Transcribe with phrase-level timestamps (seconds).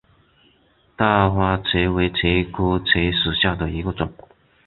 [0.97, 4.11] 大花茄为茄科茄属下的一个种。